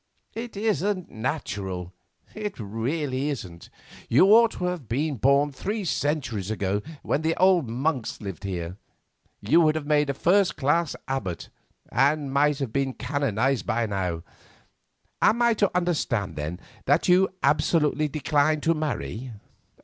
It 0.33 0.57
isn't 0.57 1.11
natural; 1.11 1.93
it 2.33 2.59
really 2.59 3.29
isn't. 3.29 3.69
You 4.09 4.33
ought 4.33 4.49
to 4.53 4.65
have 4.65 4.89
been 4.89 5.17
born 5.17 5.51
three 5.51 5.85
centuries 5.85 6.49
ago, 6.49 6.81
when 7.03 7.21
the 7.21 7.35
old 7.35 7.69
monks 7.69 8.19
lived 8.19 8.43
here. 8.43 8.77
You 9.41 9.61
would 9.61 9.75
have 9.75 9.85
made 9.85 10.09
a 10.09 10.15
first 10.15 10.57
class 10.57 10.95
abbot, 11.07 11.49
and 11.91 12.33
might 12.33 12.57
have 12.57 12.73
been 12.73 12.95
canonised 12.95 13.67
by 13.67 13.85
now. 13.85 14.23
Am 15.21 15.39
I 15.39 15.53
to 15.53 15.69
understand, 15.77 16.35
then, 16.35 16.59
that 16.85 17.07
you 17.07 17.29
absolutely 17.43 18.07
decline 18.07 18.59
to 18.61 18.73
marry?" 18.73 19.31